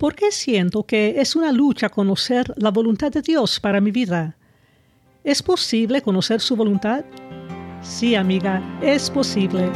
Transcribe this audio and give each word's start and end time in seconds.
¿Por 0.00 0.14
qué 0.14 0.32
siento 0.32 0.84
que 0.84 1.20
es 1.20 1.36
una 1.36 1.52
lucha 1.52 1.90
conocer 1.90 2.54
la 2.56 2.70
voluntad 2.70 3.12
de 3.12 3.20
Dios 3.20 3.60
para 3.60 3.82
mi 3.82 3.90
vida? 3.90 4.34
¿Es 5.24 5.42
posible 5.42 6.00
conocer 6.00 6.40
su 6.40 6.56
voluntad? 6.56 7.04
Sí, 7.82 8.14
amiga, 8.14 8.62
es 8.80 9.10
posible. 9.10 9.70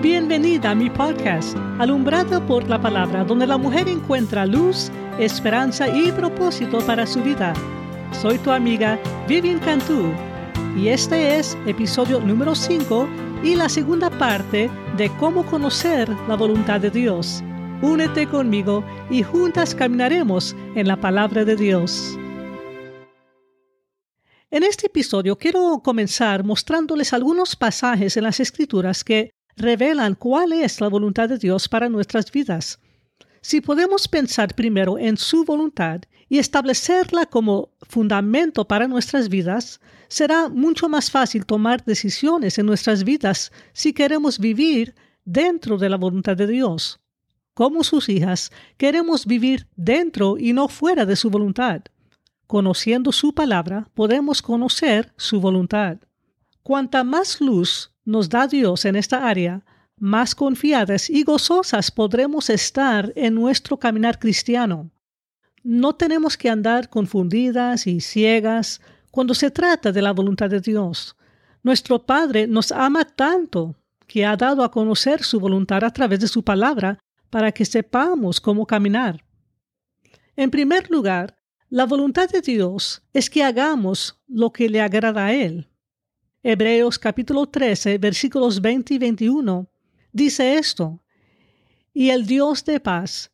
Bienvenida 0.00 0.70
a 0.70 0.74
mi 0.76 0.88
podcast, 0.88 1.56
Alumbrada 1.80 2.46
por 2.46 2.68
la 2.68 2.80
Palabra, 2.80 3.24
donde 3.24 3.44
la 3.44 3.58
mujer 3.58 3.88
encuentra 3.88 4.46
luz, 4.46 4.88
esperanza 5.18 5.88
y 5.88 6.12
propósito 6.12 6.78
para 6.86 7.08
su 7.08 7.20
vida. 7.24 7.54
Soy 8.12 8.38
tu 8.38 8.52
amiga 8.52 9.00
Vivian 9.26 9.58
Cantú 9.58 10.12
y 10.76 10.90
este 10.90 11.40
es 11.40 11.58
episodio 11.66 12.20
número 12.20 12.54
5 12.54 13.08
y 13.42 13.56
la 13.56 13.68
segunda 13.68 14.10
parte 14.10 14.70
de 14.96 15.10
cómo 15.18 15.44
conocer 15.44 16.08
la 16.28 16.36
voluntad 16.36 16.80
de 16.80 16.90
Dios. 16.90 17.42
Únete 17.82 18.26
conmigo 18.26 18.82
y 19.10 19.22
juntas 19.22 19.74
caminaremos 19.74 20.56
en 20.74 20.88
la 20.88 20.98
palabra 20.98 21.44
de 21.44 21.56
Dios. 21.56 22.18
En 24.50 24.62
este 24.62 24.86
episodio 24.86 25.36
quiero 25.36 25.82
comenzar 25.84 26.42
mostrándoles 26.42 27.12
algunos 27.12 27.54
pasajes 27.54 28.16
en 28.16 28.22
las 28.22 28.40
Escrituras 28.40 29.04
que 29.04 29.30
revelan 29.56 30.14
cuál 30.14 30.54
es 30.54 30.80
la 30.80 30.88
voluntad 30.88 31.28
de 31.28 31.36
Dios 31.36 31.68
para 31.68 31.90
nuestras 31.90 32.32
vidas. 32.32 32.80
Si 33.42 33.60
podemos 33.60 34.08
pensar 34.08 34.54
primero 34.54 34.96
en 34.98 35.18
su 35.18 35.44
voluntad 35.44 36.00
y 36.30 36.38
establecerla 36.38 37.26
como 37.26 37.74
fundamento 37.82 38.66
para 38.66 38.88
nuestras 38.88 39.28
vidas, 39.28 39.82
será 40.08 40.48
mucho 40.48 40.88
más 40.88 41.10
fácil 41.10 41.44
tomar 41.44 41.84
decisiones 41.84 42.56
en 42.58 42.64
nuestras 42.64 43.04
vidas 43.04 43.52
si 43.74 43.92
queremos 43.92 44.38
vivir 44.38 44.94
dentro 45.26 45.76
de 45.76 45.90
la 45.90 45.98
voluntad 45.98 46.38
de 46.38 46.46
Dios 46.46 47.00
como 47.56 47.84
sus 47.84 48.10
hijas, 48.10 48.52
queremos 48.76 49.24
vivir 49.24 49.66
dentro 49.76 50.36
y 50.36 50.52
no 50.52 50.68
fuera 50.68 51.06
de 51.06 51.16
su 51.16 51.30
voluntad. 51.30 51.80
Conociendo 52.46 53.12
su 53.12 53.34
palabra, 53.34 53.88
podemos 53.94 54.42
conocer 54.42 55.14
su 55.16 55.40
voluntad. 55.40 55.96
Cuanta 56.62 57.02
más 57.02 57.40
luz 57.40 57.94
nos 58.04 58.28
da 58.28 58.46
Dios 58.46 58.84
en 58.84 58.94
esta 58.94 59.26
área, 59.26 59.64
más 59.98 60.34
confiadas 60.34 61.08
y 61.08 61.22
gozosas 61.22 61.90
podremos 61.90 62.50
estar 62.50 63.10
en 63.16 63.34
nuestro 63.34 63.78
caminar 63.78 64.18
cristiano. 64.18 64.90
No 65.62 65.94
tenemos 65.94 66.36
que 66.36 66.50
andar 66.50 66.90
confundidas 66.90 67.86
y 67.86 68.02
ciegas 68.02 68.82
cuando 69.10 69.32
se 69.32 69.50
trata 69.50 69.92
de 69.92 70.02
la 70.02 70.12
voluntad 70.12 70.50
de 70.50 70.60
Dios. 70.60 71.16
Nuestro 71.62 72.04
Padre 72.04 72.46
nos 72.46 72.70
ama 72.70 73.06
tanto 73.06 73.76
que 74.06 74.26
ha 74.26 74.36
dado 74.36 74.62
a 74.62 74.70
conocer 74.70 75.22
su 75.22 75.40
voluntad 75.40 75.82
a 75.84 75.90
través 75.90 76.20
de 76.20 76.28
su 76.28 76.44
palabra 76.44 76.98
para 77.30 77.52
que 77.52 77.64
sepamos 77.64 78.40
cómo 78.40 78.66
caminar. 78.66 79.24
En 80.36 80.50
primer 80.50 80.90
lugar, 80.90 81.38
la 81.68 81.84
voluntad 81.84 82.28
de 82.28 82.40
Dios 82.40 83.02
es 83.12 83.28
que 83.28 83.42
hagamos 83.42 84.20
lo 84.28 84.52
que 84.52 84.68
le 84.68 84.80
agrada 84.80 85.26
a 85.26 85.34
Él. 85.34 85.68
Hebreos 86.42 86.98
capítulo 86.98 87.46
13, 87.46 87.98
versículos 87.98 88.60
20 88.60 88.94
y 88.94 88.98
21 88.98 89.68
dice 90.12 90.56
esto, 90.56 91.02
y 91.92 92.10
el 92.10 92.26
Dios 92.26 92.64
de 92.64 92.78
paz, 92.78 93.32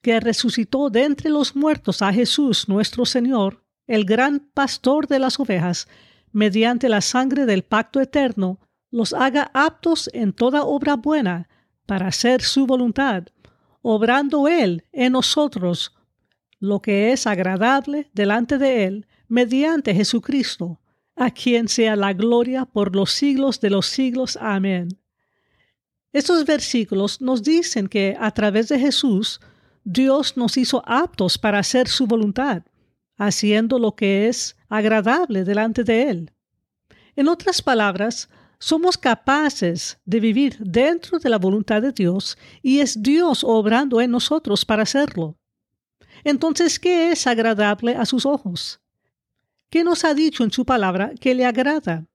que 0.00 0.20
resucitó 0.20 0.90
de 0.90 1.04
entre 1.04 1.30
los 1.30 1.56
muertos 1.56 2.02
a 2.02 2.12
Jesús 2.12 2.68
nuestro 2.68 3.04
Señor, 3.06 3.64
el 3.86 4.04
gran 4.04 4.40
pastor 4.54 5.06
de 5.06 5.18
las 5.18 5.40
ovejas, 5.40 5.88
mediante 6.30 6.88
la 6.88 7.00
sangre 7.00 7.46
del 7.46 7.62
pacto 7.62 8.00
eterno, 8.00 8.60
los 8.90 9.12
haga 9.12 9.50
aptos 9.54 10.08
en 10.12 10.32
toda 10.32 10.64
obra 10.64 10.96
buena, 10.96 11.48
para 11.86 12.06
hacer 12.06 12.42
su 12.42 12.66
voluntad, 12.66 13.24
obrando 13.82 14.48
Él 14.48 14.84
en 14.92 15.12
nosotros 15.12 15.94
lo 16.58 16.80
que 16.80 17.12
es 17.12 17.26
agradable 17.26 18.08
delante 18.14 18.56
de 18.56 18.84
Él 18.84 19.06
mediante 19.28 19.94
Jesucristo, 19.94 20.80
a 21.16 21.30
quien 21.30 21.68
sea 21.68 21.96
la 21.96 22.12
gloria 22.12 22.64
por 22.64 22.94
los 22.94 23.10
siglos 23.12 23.60
de 23.60 23.70
los 23.70 23.86
siglos. 23.86 24.38
Amén. 24.40 24.88
Estos 26.12 26.44
versículos 26.44 27.20
nos 27.20 27.42
dicen 27.42 27.88
que 27.88 28.16
a 28.18 28.30
través 28.30 28.68
de 28.68 28.78
Jesús, 28.78 29.40
Dios 29.84 30.36
nos 30.36 30.56
hizo 30.56 30.82
aptos 30.86 31.38
para 31.38 31.58
hacer 31.58 31.88
su 31.88 32.06
voluntad, 32.06 32.62
haciendo 33.16 33.78
lo 33.78 33.96
que 33.96 34.28
es 34.28 34.56
agradable 34.68 35.44
delante 35.44 35.84
de 35.84 36.10
Él. 36.10 36.30
En 37.16 37.28
otras 37.28 37.60
palabras, 37.60 38.28
somos 38.62 38.96
capaces 38.96 39.98
de 40.04 40.20
vivir 40.20 40.56
dentro 40.60 41.18
de 41.18 41.28
la 41.28 41.36
voluntad 41.36 41.82
de 41.82 41.90
Dios 41.90 42.38
y 42.62 42.78
es 42.78 43.02
Dios 43.02 43.42
obrando 43.42 44.00
en 44.00 44.12
nosotros 44.12 44.64
para 44.64 44.84
hacerlo. 44.84 45.36
Entonces, 46.22 46.78
¿qué 46.78 47.10
es 47.10 47.26
agradable 47.26 47.96
a 47.96 48.06
sus 48.06 48.24
ojos? 48.24 48.80
¿Qué 49.68 49.82
nos 49.82 50.04
ha 50.04 50.14
dicho 50.14 50.44
en 50.44 50.52
su 50.52 50.64
palabra 50.64 51.10
que 51.20 51.34
le 51.34 51.44
agrada? 51.44 52.06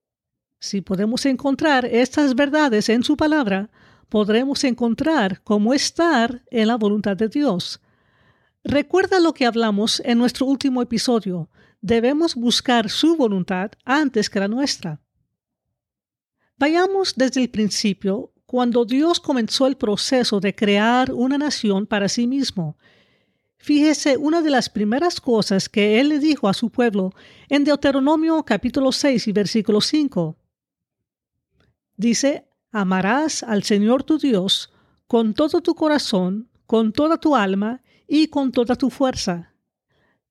Si 0.57 0.79
podemos 0.79 1.25
encontrar 1.25 1.83
estas 1.83 2.33
verdades 2.33 2.87
en 2.87 3.03
su 3.03 3.17
palabra, 3.17 3.69
podremos 4.07 4.63
encontrar 4.63 5.43
cómo 5.43 5.73
estar 5.73 6.45
en 6.49 6.69
la 6.69 6.77
voluntad 6.77 7.17
de 7.17 7.27
Dios. 7.27 7.81
Recuerda 8.63 9.19
lo 9.19 9.33
que 9.33 9.45
hablamos 9.45 10.01
en 10.05 10.17
nuestro 10.17 10.45
último 10.45 10.81
episodio. 10.81 11.49
Debemos 11.81 12.35
buscar 12.35 12.89
su 12.89 13.17
voluntad 13.17 13.71
antes 13.83 14.29
que 14.29 14.39
la 14.39 14.47
nuestra. 14.47 15.01
Vayamos 16.59 17.13
desde 17.15 17.41
el 17.41 17.49
principio, 17.49 18.31
cuando 18.47 18.83
Dios 18.83 19.19
comenzó 19.19 19.67
el 19.67 19.77
proceso 19.77 20.39
de 20.39 20.55
crear 20.55 21.13
una 21.13 21.37
nación 21.37 21.85
para 21.85 22.09
sí 22.09 22.25
mismo. 22.25 22.77
Fíjese 23.57 24.17
una 24.17 24.41
de 24.41 24.49
las 24.49 24.69
primeras 24.69 25.21
cosas 25.21 25.69
que 25.69 25.99
Él 25.99 26.09
le 26.09 26.19
dijo 26.19 26.47
a 26.47 26.55
su 26.55 26.71
pueblo 26.71 27.13
en 27.47 27.63
Deuteronomio 27.63 28.43
capítulo 28.43 28.91
6 28.91 29.27
y 29.27 29.31
versículo 29.33 29.81
5. 29.81 30.35
Dice, 31.95 32.47
amarás 32.71 33.43
al 33.43 33.63
Señor 33.63 34.03
tu 34.03 34.17
Dios 34.17 34.71
con 35.05 35.35
todo 35.35 35.61
tu 35.61 35.75
corazón, 35.75 36.49
con 36.65 36.91
toda 36.91 37.17
tu 37.17 37.35
alma 37.35 37.83
y 38.07 38.29
con 38.29 38.51
toda 38.51 38.75
tu 38.75 38.89
fuerza. 38.89 39.53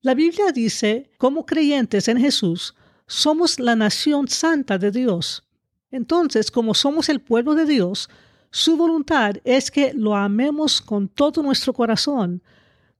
La 0.01 0.13
Biblia 0.13 0.51
dice, 0.51 1.09
como 1.17 1.45
creyentes 1.45 2.09
en 2.09 2.19
Jesús, 2.19 2.75
somos 3.05 3.59
la 3.59 3.75
nación 3.75 4.27
santa 4.27 4.77
de 4.77 4.91
Dios. 4.91 5.46
Entonces, 5.91 6.51
como 6.51 6.73
somos 6.73 7.09
el 7.09 7.21
pueblo 7.21 7.55
de 7.55 7.65
Dios, 7.65 8.09
su 8.51 8.77
voluntad 8.77 9.35
es 9.43 9.71
que 9.71 9.93
lo 9.93 10.15
amemos 10.15 10.81
con 10.81 11.07
todo 11.07 11.43
nuestro 11.43 11.73
corazón, 11.73 12.41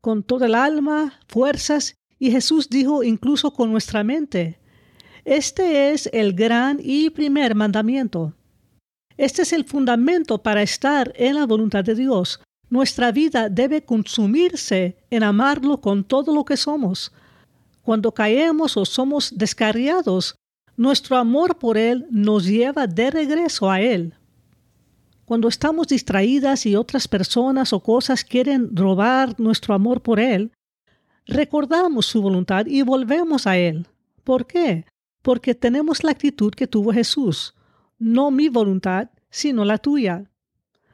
con 0.01 0.23
toda 0.23 0.45
el 0.45 0.55
alma, 0.55 1.19
fuerzas, 1.27 1.95
y 2.19 2.31
Jesús 2.31 2.69
dijo 2.69 3.03
incluso 3.03 3.51
con 3.51 3.71
nuestra 3.71 4.03
mente. 4.03 4.59
Este 5.25 5.91
es 5.91 6.09
el 6.13 6.33
gran 6.33 6.79
y 6.81 7.09
primer 7.09 7.55
mandamiento. 7.55 8.33
Este 9.17 9.41
es 9.41 9.51
el 9.51 9.65
fundamento 9.65 10.37
para 10.37 10.61
estar 10.61 11.11
en 11.15 11.35
la 11.35 11.45
voluntad 11.45 11.83
de 11.83 11.95
Dios. 11.95 12.39
Nuestra 12.69 13.11
vida 13.11 13.49
debe 13.49 13.83
consumirse 13.83 14.97
en 15.09 15.23
amarlo 15.23 15.81
con 15.81 16.03
todo 16.03 16.33
lo 16.33 16.45
que 16.45 16.57
somos. 16.57 17.11
Cuando 17.81 18.11
caemos 18.11 18.77
o 18.77 18.85
somos 18.85 19.37
descarriados, 19.37 20.35
nuestro 20.77 21.17
amor 21.17 21.57
por 21.57 21.77
Él 21.77 22.05
nos 22.09 22.45
lleva 22.45 22.87
de 22.87 23.11
regreso 23.11 23.69
a 23.69 23.81
Él. 23.81 24.13
Cuando 25.25 25.49
estamos 25.49 25.87
distraídas 25.87 26.65
y 26.65 26.75
otras 26.75 27.07
personas 27.07 27.73
o 27.73 27.81
cosas 27.81 28.23
quieren 28.23 28.73
robar 28.73 29.37
nuestro 29.39 29.73
amor 29.73 30.01
por 30.01 30.19
Él, 30.19 30.53
recordamos 31.25 32.05
su 32.05 32.21
voluntad 32.21 32.65
y 32.67 32.83
volvemos 32.83 33.45
a 33.47 33.57
Él. 33.57 33.87
¿Por 34.23 34.45
qué? 34.45 34.85
Porque 35.21 35.53
tenemos 35.55 36.03
la 36.03 36.11
actitud 36.11 36.53
que 36.53 36.67
tuvo 36.67 36.93
Jesús. 36.93 37.55
No 37.99 38.31
mi 38.31 38.47
voluntad, 38.47 39.09
sino 39.29 39.65
la 39.65 39.79
tuya. 39.79 40.29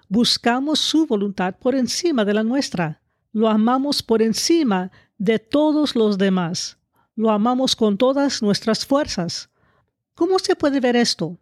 Buscamos 0.08 0.80
su 0.80 1.06
voluntad 1.06 1.56
por 1.60 1.76
encima 1.76 2.26
de 2.26 2.34
la 2.34 2.44
nuestra. 2.44 3.02
Lo 3.34 3.50
amamos 3.50 4.02
por 4.02 4.22
encima 4.22 4.92
de 5.18 5.40
todos 5.40 5.96
los 5.96 6.18
demás. 6.18 6.78
Lo 7.16 7.30
amamos 7.30 7.76
con 7.76 7.98
todas 7.98 8.42
nuestras 8.42 8.86
fuerzas. 8.86 9.50
¿Cómo 10.16 10.38
se 10.40 10.56
puede 10.56 10.80
ver 10.80 10.96
esto? 10.96 11.38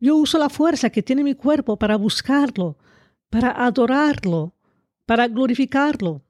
Yo 0.00 0.16
uso 0.16 0.38
la 0.38 0.48
fuerza 0.48 0.90
que 0.90 1.02
tiene 1.02 1.22
mi 1.22 1.34
cuerpo 1.34 1.76
para 1.76 1.96
buscarlo, 1.96 2.78
para 3.28 3.50
adorarlo, 3.50 4.54
para 5.04 5.28
glorificarlo. 5.28 6.22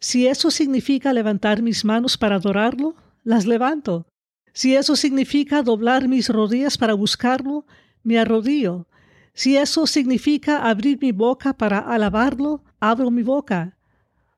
Si 0.00 0.26
eso 0.26 0.50
significa 0.50 1.12
levantar 1.12 1.62
mis 1.62 1.84
manos 1.84 2.16
para 2.16 2.36
adorarlo, 2.36 2.94
las 3.24 3.46
levanto. 3.46 4.06
Si 4.52 4.74
eso 4.74 4.96
significa 4.96 5.62
doblar 5.62 6.08
mis 6.08 6.28
rodillas 6.28 6.78
para 6.78 6.94
buscarlo, 6.94 7.66
me 8.02 8.18
arrodillo. 8.18 8.86
Si 9.34 9.56
eso 9.56 9.86
significa 9.86 10.68
abrir 10.68 10.98
mi 11.00 11.12
boca 11.12 11.52
para 11.52 11.78
alabarlo, 11.78 12.62
abro 12.80 13.10
mi 13.10 13.22
boca. 13.22 13.76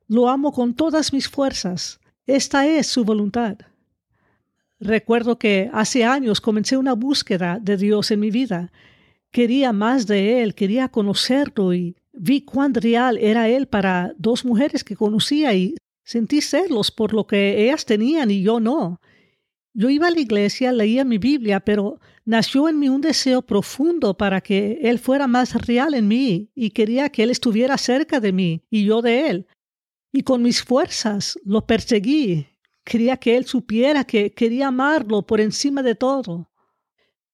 Lo 0.09 0.29
amo 0.29 0.53
con 0.53 0.75
todas 0.75 1.13
mis 1.13 1.29
fuerzas. 1.29 2.01
Esta 2.27 2.67
es 2.67 2.87
su 2.87 3.05
voluntad. 3.05 3.57
Recuerdo 4.85 5.39
que 5.39 5.71
hace 5.73 6.05
años 6.05 6.43
comencé 6.43 6.77
una 6.77 6.93
búsqueda 6.93 7.59
de 7.59 7.79
Dios 7.79 8.11
en 8.11 8.21
mi 8.21 8.31
vida. 8.31 8.71
Quería 9.31 9.73
más 9.73 10.07
de 10.07 10.43
Él, 10.43 10.55
quería 10.55 10.91
conocerlo 10.91 11.73
y 11.73 11.97
vi 12.13 12.43
cuán 12.43 12.75
real 12.75 13.17
era 13.17 13.49
él 13.49 13.67
para 13.67 14.13
dos 14.19 14.45
mujeres 14.45 14.85
que 14.85 14.95
conocía 14.95 15.55
y 15.55 15.75
sentí 16.05 16.43
celos 16.43 16.91
por 16.91 17.15
lo 17.15 17.27
que 17.27 17.65
ellas 17.65 17.87
tenían 17.87 18.31
y 18.31 18.43
yo 18.43 18.61
no. 18.61 19.01
Yo 19.73 19.89
iba 19.89 20.09
a 20.09 20.11
la 20.11 20.21
iglesia, 20.21 20.71
leía 20.71 21.03
mi 21.03 21.17
Biblia, 21.17 21.61
pero 21.61 21.99
nació 22.27 22.69
en 22.69 22.79
mí 22.79 22.91
un 22.91 23.01
deseo 23.01 23.41
profundo 23.41 24.19
para 24.19 24.43
que 24.43 24.81
Él 24.83 24.99
fuera 24.99 25.27
más 25.27 25.55
real 25.67 25.95
en 25.95 26.09
mí 26.09 26.51
y 26.55 26.71
quería 26.73 27.09
que 27.09 27.23
Él 27.23 27.31
estuviera 27.31 27.79
cerca 27.79 28.21
de 28.21 28.33
mí 28.33 28.63
y 28.71 28.85
yo 28.85 29.01
de 29.01 29.31
Él. 29.31 29.47
Y 30.13 30.25
con 30.25 30.43
mis 30.43 30.63
fuerzas 30.63 31.39
lo 31.43 31.67
perseguí. 31.67 32.49
Quería 32.85 33.17
que 33.17 33.37
Él 33.37 33.47
supiera 33.47 34.05
que 34.05 34.33
quería 34.33 34.69
amarlo 34.69 35.23
por 35.23 35.41
encima 35.41 35.83
de 35.83 35.95
todo. 35.95 36.51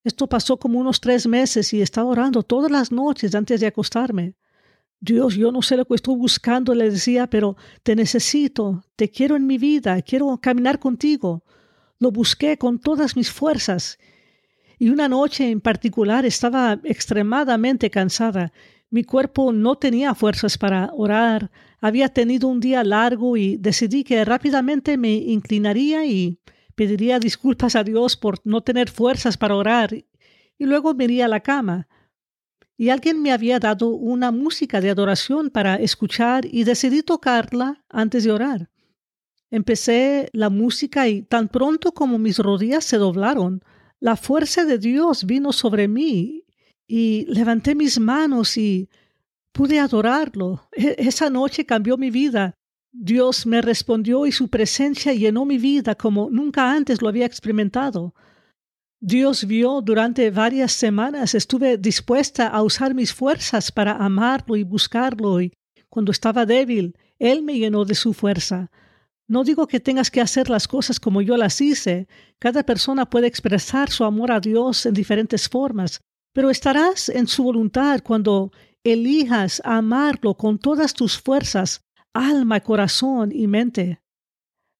Esto 0.03 0.27
pasó 0.29 0.59
como 0.59 0.79
unos 0.79 1.01
tres 1.01 1.27
meses 1.27 1.73
y 1.75 1.83
estaba 1.83 2.09
orando 2.09 2.43
todas 2.43 2.71
las 2.71 2.91
noches 2.91 3.35
antes 3.35 3.61
de 3.61 3.67
acostarme. 3.67 4.35
Dios, 5.01 5.35
yo 5.35 5.51
no 5.51 5.63
sé 5.63 5.77
lo 5.77 5.87
que 5.87 5.95
estoy 5.95 6.17
buscando, 6.17 6.75
le 6.75 6.91
decía, 6.91 7.27
pero 7.27 7.57
te 7.83 7.97
necesito, 7.97 8.85
te 8.97 9.11
quiero 9.11 9.35
en 9.37 9.47
mi 9.47 9.59
vida, 9.59 10.01
quiero 10.03 10.39
caminar 10.39 10.79
contigo. 10.79 11.43
Lo 11.99 12.11
busqué 12.11 12.57
con 12.57 12.79
todas 12.79 13.17
mis 13.17 13.31
fuerzas. 13.31 13.99
Y 14.79 14.89
una 14.89 15.09
noche 15.09 15.51
en 15.51 15.61
particular 15.61 16.25
estaba 16.25 16.81
extremadamente 16.85 17.91
cansada. 17.91 18.53
Mi 18.89 19.05
cuerpo 19.05 19.53
no 19.53 19.77
tenía 19.77 20.15
fuerzas 20.15 20.57
para 20.57 20.91
orar. 20.95 21.51
Había 21.81 22.09
tenido 22.09 22.49
un 22.49 22.61
día 22.61 22.85
largo 22.85 23.37
y 23.37 23.57
decidí 23.57 24.05
que 24.05 24.25
rápidamente 24.25 24.97
me 24.97 25.13
inclinaría 25.13 26.05
y 26.05 26.39
pediría 26.75 27.19
disculpas 27.19 27.75
a 27.77 27.85
Dios 27.85 28.17
por 28.17 28.39
no 28.45 28.63
tener 28.63 28.91
fuerzas 28.91 29.37
para 29.37 29.57
orar. 29.57 29.95
Y 29.95 30.65
luego 30.67 30.95
me 30.95 31.05
iría 31.05 31.25
a 31.25 31.29
la 31.29 31.41
cama. 31.41 31.89
Y 32.77 32.91
alguien 32.91 33.21
me 33.21 33.33
había 33.33 33.59
dado 33.59 33.89
una 33.89 34.31
música 34.31 34.81
de 34.81 34.91
adoración 34.91 35.51
para 35.51 35.77
escuchar 35.77 36.47
y 36.51 36.65
decidí 36.65 37.03
tocarla 37.03 37.85
antes 37.89 38.25
de 38.25 38.33
orar. 38.33 38.71
Empecé 39.51 40.31
la 40.33 40.49
música 40.49 41.09
y 41.09 41.23
tan 41.23 41.49
pronto 41.49 41.93
como 41.93 42.19
mis 42.19 42.39
rodillas 42.39 42.85
se 42.85 42.99
doblaron, 42.99 43.63
la 43.99 44.17
fuerza 44.17 44.65
de 44.65 44.79
Dios 44.79 45.25
vino 45.25 45.53
sobre 45.53 45.87
mí 45.87 46.45
y 46.87 47.27
levanté 47.27 47.75
mis 47.75 48.01
manos 48.01 48.57
y 48.57 48.89
pude 49.53 49.79
adorarlo. 49.79 50.69
E-, 50.73 50.97
esa 50.99 51.31
noche 51.31 51.67
cambió 51.67 51.97
mi 51.97 52.11
vida. 52.11 52.55
Dios 52.93 53.47
me 53.47 53.63
respondió 53.63 54.27
y 54.27 54.33
su 54.33 54.49
presencia 54.49 55.13
llenó 55.13 55.45
mi 55.45 55.59
vida 55.59 55.95
como 55.95 56.29
nunca 56.31 56.73
antes 56.73 57.01
lo 57.01 57.09
había 57.09 57.27
experimentado. 57.27 58.15
Dios 59.03 59.47
vio 59.47 59.81
durante 59.81 60.31
varias 60.31 60.73
semanas, 60.73 61.35
estuve 61.35 61.79
dispuesta 61.79 62.49
a 62.49 62.63
usar 62.63 62.95
mis 62.95 63.15
fuerzas 63.15 63.73
para 63.73 63.97
amarlo 63.97 64.57
y 64.57 64.63
buscarlo 64.63 65.41
y 65.41 65.53
cuando 65.89 66.13
estaba 66.13 66.45
débil, 66.45 66.97
Él 67.19 67.43
me 67.43 67.59
llenó 67.59 67.85
de 67.85 67.95
su 67.95 68.13
fuerza. 68.13 68.71
No 69.27 69.45
digo 69.45 69.67
que 69.67 69.81
tengas 69.81 70.11
que 70.11 70.21
hacer 70.21 70.51
las 70.51 70.69
cosas 70.69 71.01
como 71.01 71.23
yo 71.23 71.37
las 71.37 71.61
hice. 71.61 72.09
Cada 72.39 72.65
persona 72.65 73.09
puede 73.09 73.27
expresar 73.27 73.89
su 73.91 74.05
amor 74.05 74.33
a 74.33 74.41
Dios 74.41 74.85
en 74.87 74.93
diferentes 74.93 75.49
formas, 75.49 76.01
pero 76.33 76.51
estarás 76.51 77.09
en 77.09 77.27
su 77.27 77.43
voluntad 77.45 78.01
cuando 78.03 78.53
elijas 78.85 79.61
amarlo 79.65 80.35
con 80.35 80.59
todas 80.59 80.95
tus 80.95 81.19
fuerzas, 81.21 81.85
alma, 82.13 82.61
corazón 82.61 83.31
y 83.33 83.47
mente. 83.47 84.01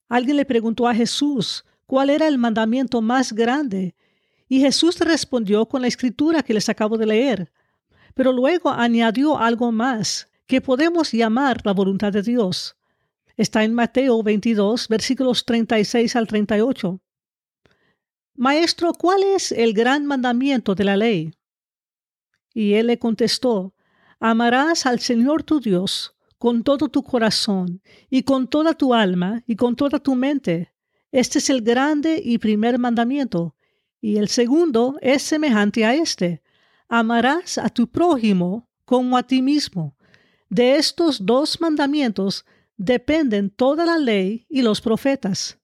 Alguien 0.09 0.37
le 0.37 0.45
preguntó 0.45 0.89
a 0.89 0.95
Jesús 0.95 1.65
cuál 1.87 2.11
era 2.11 2.27
el 2.27 2.39
mandamiento 2.39 3.01
más 3.03 3.33
grande, 3.33 3.95
y 4.49 4.61
Jesús 4.61 4.99
respondió 4.99 5.67
con 5.67 5.83
la 5.83 5.89
escritura 5.89 6.43
que 6.43 6.55
les 6.55 6.69
acabo 6.69 6.99
de 6.99 7.07
leer, 7.07 7.53
pero 8.15 8.33
luego 8.33 8.71
añadió 8.71 9.39
algo 9.39 9.71
más, 9.71 10.29
que 10.47 10.61
podemos 10.61 11.13
llamar 11.13 11.61
la 11.65 11.73
voluntad 11.73 12.13
de 12.13 12.23
Dios. 12.23 12.77
Está 13.37 13.63
en 13.63 13.73
Mateo 13.73 14.23
22, 14.23 14.89
versículos 14.89 15.45
36 15.45 16.17
al 16.17 16.27
38. 16.27 17.01
Maestro, 18.35 18.93
¿cuál 18.95 19.23
es 19.23 19.53
el 19.53 19.73
gran 19.73 20.07
mandamiento 20.07 20.75
de 20.75 20.85
la 20.85 20.97
ley? 20.97 21.33
Y 22.53 22.75
él 22.75 22.89
le 22.89 22.99
contestó, 22.99 23.75
Amarás 24.23 24.85
al 24.85 25.01
Señor 25.01 25.43
tu 25.43 25.61
Dios 25.61 26.15
con 26.37 26.63
todo 26.63 26.89
tu 26.89 27.03
corazón 27.03 27.81
y 28.11 28.23
con 28.23 28.49
toda 28.49 28.75
tu 28.75 28.93
alma 28.93 29.43
y 29.47 29.57
con 29.57 29.77
toda 29.77 29.99
tu 29.99 30.15
mente. 30.15 30.75
Este 31.11 31.39
es 31.39 31.49
el 31.49 31.63
grande 31.63 32.21
y 32.23 32.37
primer 32.37 32.79
mandamiento. 32.79 33.57
Y 33.99 34.19
el 34.19 34.29
segundo 34.29 34.99
es 35.01 35.23
semejante 35.23 35.87
a 35.87 35.95
este. 35.95 36.43
Amarás 36.87 37.57
a 37.57 37.71
tu 37.71 37.89
prójimo 37.91 38.69
como 38.85 39.17
a 39.17 39.23
ti 39.23 39.41
mismo. 39.41 39.97
De 40.51 40.77
estos 40.77 41.25
dos 41.25 41.59
mandamientos 41.59 42.45
dependen 42.77 43.49
toda 43.49 43.87
la 43.87 43.97
ley 43.97 44.45
y 44.51 44.61
los 44.61 44.83
profetas. 44.83 45.59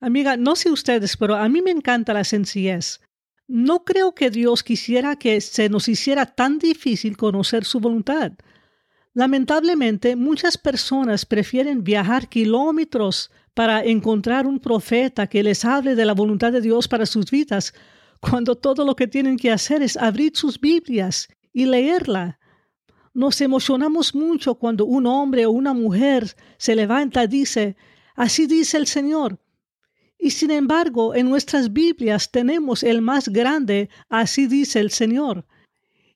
Amiga, 0.00 0.38
no 0.38 0.56
sé 0.56 0.70
ustedes, 0.70 1.18
pero 1.18 1.34
a 1.34 1.48
mí 1.50 1.60
me 1.60 1.70
encanta 1.70 2.14
la 2.14 2.24
sencillez. 2.24 3.00
No 3.46 3.84
creo 3.84 4.14
que 4.14 4.30
Dios 4.30 4.62
quisiera 4.62 5.16
que 5.16 5.40
se 5.40 5.68
nos 5.68 5.88
hiciera 5.88 6.26
tan 6.26 6.58
difícil 6.58 7.16
conocer 7.16 7.64
su 7.64 7.78
voluntad. 7.78 8.32
Lamentablemente, 9.12 10.16
muchas 10.16 10.56
personas 10.56 11.26
prefieren 11.26 11.84
viajar 11.84 12.28
kilómetros 12.28 13.30
para 13.52 13.84
encontrar 13.84 14.46
un 14.46 14.58
profeta 14.58 15.28
que 15.28 15.42
les 15.42 15.64
hable 15.64 15.94
de 15.94 16.04
la 16.04 16.14
voluntad 16.14 16.52
de 16.52 16.60
Dios 16.60 16.88
para 16.88 17.06
sus 17.06 17.30
vidas, 17.30 17.74
cuando 18.20 18.56
todo 18.56 18.84
lo 18.84 18.96
que 18.96 19.06
tienen 19.06 19.36
que 19.36 19.52
hacer 19.52 19.82
es 19.82 19.96
abrir 19.96 20.32
sus 20.34 20.58
Biblias 20.58 21.28
y 21.52 21.66
leerla. 21.66 22.40
Nos 23.12 23.40
emocionamos 23.40 24.14
mucho 24.14 24.56
cuando 24.56 24.86
un 24.86 25.06
hombre 25.06 25.46
o 25.46 25.50
una 25.50 25.74
mujer 25.74 26.34
se 26.56 26.74
levanta 26.74 27.22
y 27.22 27.28
dice, 27.28 27.76
así 28.16 28.46
dice 28.46 28.78
el 28.78 28.86
Señor. 28.86 29.38
Y 30.24 30.30
sin 30.30 30.50
embargo, 30.50 31.14
en 31.14 31.28
nuestras 31.28 31.70
Biblias 31.70 32.30
tenemos 32.30 32.82
el 32.82 33.02
más 33.02 33.28
grande, 33.28 33.90
así 34.08 34.46
dice 34.46 34.80
el 34.80 34.90
Señor. 34.90 35.44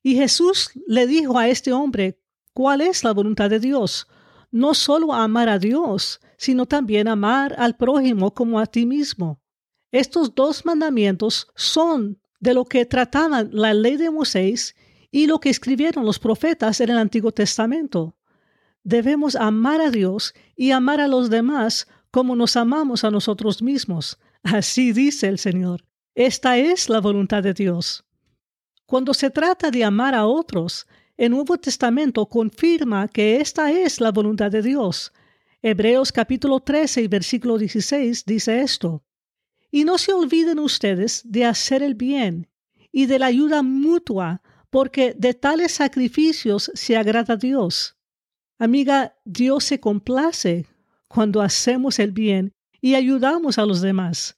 Y 0.03 0.15
Jesús 0.15 0.71
le 0.87 1.07
dijo 1.07 1.39
a 1.39 1.49
este 1.49 1.75
hombre, 1.75 2.19
¿cuál 2.55 2.81
es 2.81 3.05
la 3.05 3.13
voluntad 3.13 3.51
de 3.51 3.61
Dios? 3.61 4.07
No 4.51 4.73
solo 4.73 5.13
amar 5.13 5.51
a 5.51 5.59
Dios, 5.59 6.21
sino 6.39 6.65
también 6.65 7.07
amar 7.07 7.55
al 7.59 7.77
prójimo 7.77 8.33
como 8.33 8.59
a 8.59 8.65
ti 8.65 8.87
mismo. 8.87 9.43
Estos 9.93 10.35
dos 10.35 10.65
mandamientos 10.65 11.49
son 11.55 12.19
de 12.41 12.55
lo 12.55 12.65
que 12.65 12.87
trataban 12.87 13.51
la 13.53 13.75
ley 13.75 13.99
de 13.99 14.11
Moisés 14.11 14.75
y 15.11 15.27
lo 15.27 15.39
que 15.39 15.51
escribieron 15.51 16.07
los 16.07 16.19
profetas 16.19 16.81
en 16.81 16.89
el 16.89 16.97
Antiguo 16.97 17.33
Testamento. 17.33 18.17
Debemos 18.85 19.37
amar 19.37 19.83
a 19.83 19.91
Dios 19.91 20.33
y 20.57 20.71
amar 20.71 20.99
a 20.99 21.09
los 21.09 21.29
demás 21.29 21.89
como 22.11 22.37
nos 22.37 22.57
amamos 22.57 23.05
a 23.05 23.11
nosotros 23.11 23.63
mismos. 23.63 24.19
Así 24.43 24.93
dice 24.93 25.29
el 25.29 25.39
Señor. 25.39 25.85
Esta 26.15 26.59
es 26.59 26.89
la 26.89 27.01
voluntad 27.01 27.43
de 27.43 27.55
Dios. 27.55 28.05
Cuando 28.87 29.15
se 29.15 29.31
trata 29.31 29.71
de 29.71 29.85
amar 29.85 30.15
a 30.15 30.27
otros, 30.27 30.87
el 31.17 31.33
Nuevo 31.33 31.59
Testamento 31.59 32.27
confirma 32.27 33.09
que 33.09 33.41
esta 33.41 33.71
es 33.71 34.01
la 34.01 34.13
voluntad 34.13 34.51
de 34.51 34.63
Dios. 34.63 35.13
Hebreos 35.61 36.13
capítulo 36.13 36.61
13 36.61 37.03
y 37.03 37.09
versículo 37.09 37.59
16 37.59 38.25
dice 38.25 38.61
esto. 38.61 39.03
Y 39.71 39.85
no 39.85 39.99
se 39.99 40.13
olviden 40.13 40.59
ustedes 40.59 41.23
de 41.25 41.45
hacer 41.45 41.83
el 41.83 41.95
bien 41.95 42.49
y 42.91 43.07
de 43.07 43.19
la 43.19 43.27
ayuda 43.27 43.63
mutua 43.63 44.43
porque 44.71 45.15
de 45.19 45.35
tales 45.35 45.73
sacrificios 45.73 46.71
se 46.75 46.97
agrada 46.97 47.37
Dios. 47.37 47.97
Amiga, 48.59 49.17
Dios 49.25 49.65
se 49.65 49.81
complace 49.81 50.67
cuando 51.09 51.41
hacemos 51.41 51.99
el 51.99 52.13
bien 52.13 52.55
y 52.81 52.95
ayudamos 52.95 53.59
a 53.59 53.67
los 53.67 53.81
demás. 53.81 54.37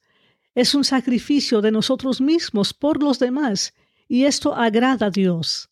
Es 0.55 0.73
un 0.73 0.83
sacrificio 0.83 1.61
de 1.61 1.71
nosotros 1.71 2.19
mismos 2.19 2.73
por 2.73 3.01
los 3.01 3.19
demás 3.19 3.73
y 4.07 4.25
esto 4.25 4.55
agrada 4.55 5.07
a 5.07 5.09
Dios. 5.09 5.69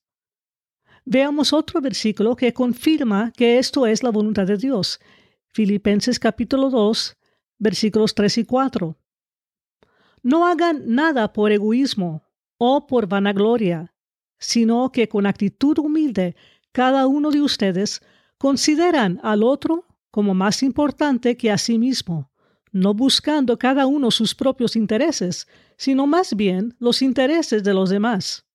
Veamos 1.05 1.53
otro 1.53 1.81
versículo 1.81 2.35
que 2.35 2.53
confirma 2.53 3.31
que 3.35 3.57
esto 3.57 3.87
es 3.87 4.03
la 4.03 4.11
voluntad 4.11 4.45
de 4.45 4.57
Dios. 4.57 4.99
Filipenses 5.47 6.19
capítulo 6.19 6.69
2, 6.69 7.17
versículos 7.57 8.13
3 8.13 8.37
y 8.37 8.45
4. 8.45 8.95
No 10.21 10.45
hagan 10.45 10.83
nada 10.85 11.33
por 11.33 11.51
egoísmo 11.51 12.23
o 12.57 12.85
por 12.85 13.07
vanagloria, 13.07 13.93
sino 14.37 14.91
que 14.91 15.09
con 15.09 15.25
actitud 15.25 15.79
humilde 15.79 16.35
cada 16.71 17.07
uno 17.07 17.31
de 17.31 17.41
ustedes 17.41 18.01
consideran 18.37 19.19
al 19.23 19.43
otro 19.43 19.88
como 20.11 20.33
más 20.33 20.63
importante 20.63 21.37
que 21.37 21.51
a 21.51 21.57
sí 21.57 21.77
mismo, 21.77 22.31
no 22.71 22.93
buscando 22.93 23.57
cada 23.57 23.85
uno 23.85 24.11
sus 24.11 24.35
propios 24.35 24.75
intereses, 24.75 25.47
sino 25.77 26.07
más 26.07 26.35
bien 26.35 26.75
los 26.79 27.01
intereses 27.01 27.63
de 27.63 27.73
los 27.73 27.89
demás. 27.89 28.45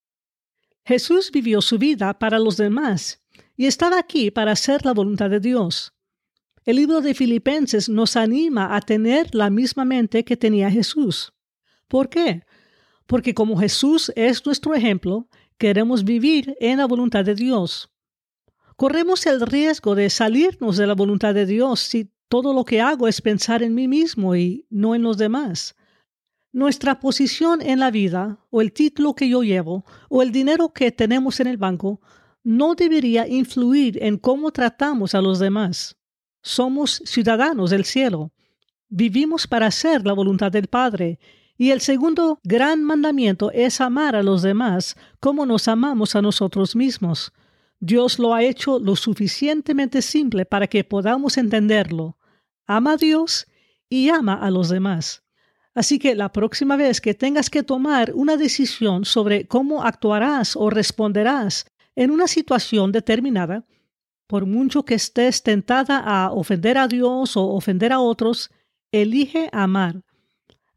Jesús 0.84 1.30
vivió 1.32 1.62
su 1.62 1.78
vida 1.78 2.18
para 2.18 2.38
los 2.38 2.56
demás 2.56 3.22
y 3.56 3.66
estaba 3.66 3.98
aquí 3.98 4.30
para 4.30 4.52
hacer 4.52 4.84
la 4.84 4.92
voluntad 4.92 5.30
de 5.30 5.40
Dios. 5.40 5.92
El 6.64 6.76
libro 6.76 7.00
de 7.00 7.14
Filipenses 7.14 7.88
nos 7.88 8.16
anima 8.16 8.74
a 8.74 8.80
tener 8.80 9.34
la 9.34 9.50
misma 9.50 9.84
mente 9.84 10.24
que 10.24 10.36
tenía 10.36 10.70
Jesús. 10.70 11.32
¿Por 11.88 12.08
qué? 12.08 12.42
Porque 13.06 13.34
como 13.34 13.58
Jesús 13.58 14.12
es 14.16 14.44
nuestro 14.46 14.74
ejemplo, 14.74 15.28
queremos 15.58 16.04
vivir 16.04 16.56
en 16.60 16.78
la 16.78 16.86
voluntad 16.86 17.24
de 17.24 17.34
Dios. 17.34 17.90
Corremos 18.76 19.26
el 19.26 19.40
riesgo 19.40 19.94
de 19.94 20.10
salirnos 20.10 20.76
de 20.76 20.86
la 20.86 20.94
voluntad 20.94 21.34
de 21.34 21.46
Dios 21.46 21.80
si 21.80 22.10
todo 22.28 22.52
lo 22.52 22.64
que 22.64 22.80
hago 22.80 23.08
es 23.08 23.20
pensar 23.20 23.62
en 23.62 23.74
mí 23.74 23.88
mismo 23.88 24.34
y 24.34 24.66
no 24.70 24.94
en 24.94 25.02
los 25.02 25.18
demás. 25.18 25.76
Nuestra 26.52 27.00
posición 27.00 27.60
en 27.62 27.80
la 27.80 27.90
vida, 27.90 28.38
o 28.50 28.60
el 28.60 28.72
título 28.72 29.14
que 29.14 29.28
yo 29.28 29.42
llevo, 29.42 29.84
o 30.08 30.22
el 30.22 30.30
dinero 30.30 30.72
que 30.72 30.92
tenemos 30.92 31.40
en 31.40 31.48
el 31.48 31.56
banco, 31.56 32.00
no 32.44 32.74
debería 32.74 33.26
influir 33.26 34.02
en 34.02 34.18
cómo 34.18 34.52
tratamos 34.52 35.14
a 35.14 35.20
los 35.20 35.38
demás. 35.38 35.96
Somos 36.42 37.02
ciudadanos 37.06 37.70
del 37.70 37.84
cielo. 37.84 38.32
Vivimos 38.88 39.46
para 39.46 39.66
hacer 39.66 40.06
la 40.06 40.12
voluntad 40.12 40.52
del 40.52 40.68
Padre. 40.68 41.18
Y 41.56 41.70
el 41.70 41.80
segundo 41.80 42.40
gran 42.44 42.82
mandamiento 42.84 43.50
es 43.50 43.80
amar 43.80 44.14
a 44.14 44.22
los 44.22 44.42
demás 44.42 44.96
como 45.20 45.46
nos 45.46 45.68
amamos 45.68 46.14
a 46.14 46.22
nosotros 46.22 46.76
mismos. 46.76 47.32
Dios 47.86 48.18
lo 48.18 48.32
ha 48.32 48.42
hecho 48.42 48.78
lo 48.78 48.96
suficientemente 48.96 50.00
simple 50.00 50.46
para 50.46 50.68
que 50.68 50.84
podamos 50.84 51.36
entenderlo. 51.36 52.16
Ama 52.66 52.92
a 52.92 52.96
Dios 52.96 53.46
y 53.90 54.08
ama 54.08 54.32
a 54.32 54.50
los 54.50 54.70
demás. 54.70 55.22
Así 55.74 55.98
que 55.98 56.14
la 56.14 56.32
próxima 56.32 56.76
vez 56.76 57.02
que 57.02 57.12
tengas 57.12 57.50
que 57.50 57.62
tomar 57.62 58.12
una 58.14 58.38
decisión 58.38 59.04
sobre 59.04 59.46
cómo 59.46 59.82
actuarás 59.82 60.56
o 60.56 60.70
responderás 60.70 61.66
en 61.94 62.10
una 62.10 62.26
situación 62.26 62.90
determinada, 62.90 63.66
por 64.26 64.46
mucho 64.46 64.86
que 64.86 64.94
estés 64.94 65.42
tentada 65.42 65.98
a 65.98 66.32
ofender 66.32 66.78
a 66.78 66.88
Dios 66.88 67.36
o 67.36 67.48
ofender 67.48 67.92
a 67.92 68.00
otros, 68.00 68.50
elige 68.92 69.50
amar. 69.52 70.00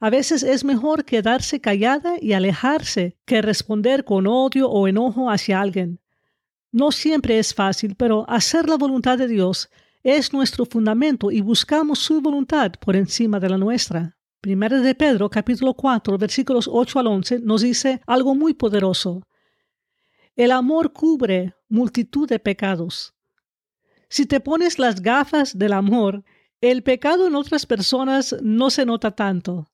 A 0.01 0.09
veces 0.09 0.43
es 0.43 0.65
mejor 0.65 1.05
quedarse 1.05 1.61
callada 1.61 2.15
y 2.19 2.33
alejarse 2.33 3.15
que 3.23 3.41
responder 3.41 4.03
con 4.03 4.27
odio 4.27 4.69
o 4.69 4.89
enojo 4.89 5.29
hacia 5.31 5.61
alguien. 5.61 6.01
No 6.71 6.91
siempre 6.91 7.39
es 7.39 7.53
fácil, 7.53 7.95
pero 7.95 8.29
hacer 8.29 8.67
la 8.67 8.77
voluntad 8.77 9.17
de 9.17 9.27
Dios 9.27 9.69
es 10.03 10.33
nuestro 10.33 10.65
fundamento 10.65 11.31
y 11.31 11.41
buscamos 11.41 11.99
su 11.99 12.21
voluntad 12.21 12.73
por 12.79 12.95
encima 12.95 13.39
de 13.39 13.49
la 13.49 13.57
nuestra. 13.57 14.17
Primera 14.41 14.79
de 14.79 14.95
Pedro, 14.95 15.29
capítulo 15.29 15.73
4, 15.73 16.17
versículos 16.17 16.69
8 16.71 16.99
al 16.99 17.07
11, 17.07 17.39
nos 17.39 17.61
dice 17.61 18.01
algo 18.05 18.35
muy 18.35 18.53
poderoso. 18.53 19.27
El 20.35 20.51
amor 20.51 20.93
cubre 20.93 21.55
multitud 21.67 22.29
de 22.29 22.39
pecados. 22.39 23.15
Si 24.09 24.25
te 24.25 24.39
pones 24.39 24.77
las 24.77 25.01
gafas 25.01 25.57
del 25.57 25.73
amor, 25.73 26.23
el 26.61 26.83
pecado 26.83 27.27
en 27.27 27.35
otras 27.35 27.65
personas 27.65 28.35
no 28.41 28.69
se 28.69 28.85
nota 28.85 29.11
tanto. 29.11 29.67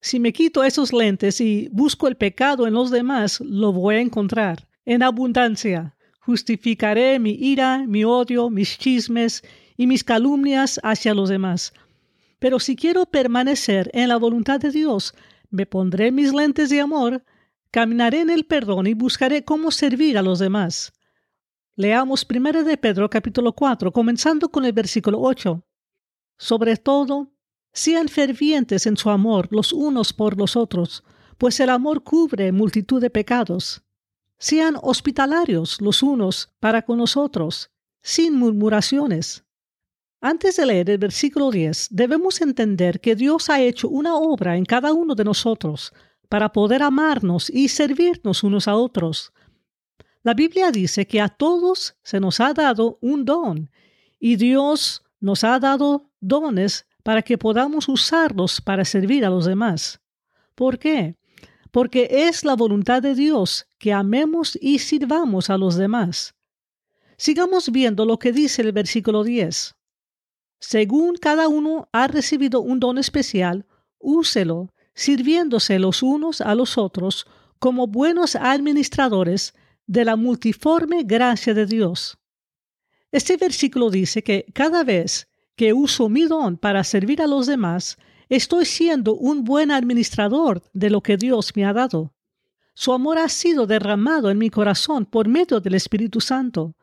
Si 0.00 0.20
me 0.20 0.32
quito 0.32 0.64
esos 0.64 0.92
lentes 0.92 1.40
y 1.40 1.68
busco 1.72 2.08
el 2.08 2.16
pecado 2.16 2.66
en 2.66 2.74
los 2.74 2.90
demás, 2.90 3.40
lo 3.40 3.72
voy 3.72 3.94
a 3.94 4.00
encontrar 4.00 4.68
en 4.84 5.02
abundancia. 5.02 5.96
Justificaré 6.26 7.18
mi 7.18 7.32
ira, 7.32 7.84
mi 7.86 8.04
odio, 8.04 8.50
mis 8.50 8.78
chismes 8.78 9.42
y 9.76 9.86
mis 9.86 10.04
calumnias 10.04 10.80
hacia 10.82 11.14
los 11.14 11.28
demás 11.28 11.72
pero 12.44 12.60
si 12.60 12.76
quiero 12.76 13.06
permanecer 13.06 13.90
en 13.94 14.10
la 14.10 14.18
voluntad 14.18 14.60
de 14.60 14.70
Dios, 14.70 15.14
me 15.48 15.64
pondré 15.64 16.12
mis 16.12 16.34
lentes 16.34 16.68
de 16.68 16.78
amor, 16.78 17.24
caminaré 17.70 18.20
en 18.20 18.28
el 18.28 18.44
perdón 18.44 18.86
y 18.86 18.92
buscaré 18.92 19.46
cómo 19.46 19.70
servir 19.70 20.18
a 20.18 20.22
los 20.22 20.40
demás. 20.40 20.92
Leamos 21.74 22.26
1 22.28 22.64
de 22.64 22.76
Pedro 22.76 23.08
capítulo 23.08 23.54
4, 23.54 23.90
comenzando 23.92 24.50
con 24.50 24.66
el 24.66 24.74
versículo 24.74 25.22
8. 25.22 25.64
Sobre 26.36 26.76
todo, 26.76 27.32
sean 27.72 28.08
fervientes 28.08 28.86
en 28.86 28.98
su 28.98 29.08
amor 29.08 29.48
los 29.50 29.72
unos 29.72 30.12
por 30.12 30.36
los 30.36 30.54
otros, 30.54 31.02
pues 31.38 31.58
el 31.60 31.70
amor 31.70 32.04
cubre 32.04 32.52
multitud 32.52 33.00
de 33.00 33.08
pecados. 33.08 33.82
Sean 34.38 34.76
hospitalarios 34.82 35.80
los 35.80 36.02
unos 36.02 36.50
para 36.60 36.82
con 36.82 36.98
los 36.98 37.16
otros, 37.16 37.70
sin 38.02 38.34
murmuraciones. 38.36 39.44
Antes 40.20 40.56
de 40.56 40.66
leer 40.66 40.90
el 40.90 40.98
versículo 40.98 41.50
10, 41.50 41.88
debemos 41.90 42.40
entender 42.40 43.00
que 43.00 43.14
Dios 43.14 43.50
ha 43.50 43.60
hecho 43.60 43.88
una 43.88 44.16
obra 44.16 44.56
en 44.56 44.64
cada 44.64 44.92
uno 44.92 45.14
de 45.14 45.24
nosotros 45.24 45.92
para 46.28 46.50
poder 46.50 46.82
amarnos 46.82 47.50
y 47.50 47.68
servirnos 47.68 48.42
unos 48.42 48.66
a 48.66 48.76
otros. 48.76 49.32
La 50.22 50.32
Biblia 50.32 50.70
dice 50.70 51.06
que 51.06 51.20
a 51.20 51.28
todos 51.28 51.96
se 52.02 52.20
nos 52.20 52.40
ha 52.40 52.54
dado 52.54 52.98
un 53.02 53.24
don 53.26 53.70
y 54.18 54.36
Dios 54.36 55.04
nos 55.20 55.44
ha 55.44 55.58
dado 55.58 56.10
dones 56.20 56.86
para 57.02 57.20
que 57.20 57.36
podamos 57.36 57.88
usarlos 57.88 58.62
para 58.62 58.86
servir 58.86 59.24
a 59.26 59.30
los 59.30 59.44
demás. 59.44 60.00
¿Por 60.54 60.78
qué? 60.78 61.16
Porque 61.74 62.06
es 62.28 62.44
la 62.44 62.54
voluntad 62.54 63.02
de 63.02 63.16
Dios 63.16 63.66
que 63.80 63.92
amemos 63.92 64.56
y 64.62 64.78
sirvamos 64.78 65.50
a 65.50 65.58
los 65.58 65.74
demás. 65.74 66.36
Sigamos 67.16 67.72
viendo 67.72 68.06
lo 68.06 68.20
que 68.20 68.30
dice 68.30 68.62
el 68.62 68.70
versículo 68.70 69.24
10. 69.24 69.74
Según 70.60 71.16
cada 71.16 71.48
uno 71.48 71.88
ha 71.90 72.06
recibido 72.06 72.60
un 72.60 72.78
don 72.78 72.96
especial, 72.96 73.66
úselo, 73.98 74.72
sirviéndose 74.94 75.80
los 75.80 76.04
unos 76.04 76.40
a 76.40 76.54
los 76.54 76.78
otros 76.78 77.26
como 77.58 77.88
buenos 77.88 78.36
administradores 78.36 79.52
de 79.88 80.04
la 80.04 80.14
multiforme 80.14 81.02
gracia 81.02 81.54
de 81.54 81.66
Dios. 81.66 82.16
Este 83.10 83.36
versículo 83.36 83.90
dice 83.90 84.22
que 84.22 84.46
cada 84.54 84.84
vez 84.84 85.26
que 85.56 85.72
uso 85.72 86.08
mi 86.08 86.26
don 86.26 86.56
para 86.56 86.84
servir 86.84 87.20
a 87.20 87.26
los 87.26 87.48
demás, 87.48 87.98
estoy 88.28 88.64
siendo 88.64 89.14
un 89.14 89.44
buen 89.44 89.70
administrador 89.70 90.62
de 90.72 90.90
lo 90.90 91.02
que 91.02 91.16
Dios 91.16 91.52
me 91.54 91.64
ha 91.64 91.72
dado. 91.72 92.12
Su 92.74 92.92
amor 92.92 93.18
ha 93.18 93.28
sido 93.28 93.66
derramado 93.66 94.30
en 94.30 94.38
mi 94.38 94.50
corazón 94.50 95.06
por 95.06 95.28
medio 95.28 95.60
del 95.60 95.74
Espíritu 95.74 96.20
Santo, 96.20 96.74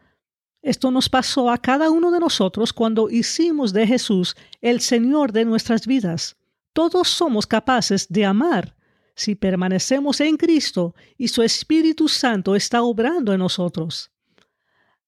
esto 0.61 0.91
nos 0.91 1.09
pasó 1.09 1.49
a 1.49 1.57
cada 1.57 1.89
uno 1.89 2.11
de 2.11 2.19
nosotros 2.19 2.71
cuando 2.71 3.09
hicimos 3.09 3.73
de 3.73 3.87
Jesús 3.87 4.35
el 4.61 4.79
Señor 4.79 5.31
de 5.31 5.43
nuestras 5.43 5.87
vidas. 5.87 6.37
Todos 6.73 7.07
somos 7.07 7.47
capaces 7.47 8.07
de 8.09 8.25
amar 8.25 8.75
si 9.15 9.33
permanecemos 9.35 10.21
en 10.21 10.37
Cristo 10.37 10.95
y 11.17 11.29
su 11.29 11.41
Espíritu 11.41 12.07
Santo 12.07 12.55
está 12.55 12.83
obrando 12.83 13.33
en 13.33 13.39
nosotros. 13.39 14.11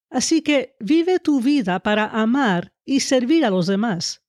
Así 0.09 0.41
que 0.41 0.75
vive 0.79 1.19
tu 1.19 1.39
vida 1.39 1.79
para 1.79 2.07
amar 2.07 2.73
y 2.83 2.99
servir 2.99 3.45
a 3.45 3.49
los 3.49 3.67
demás. 3.67 4.23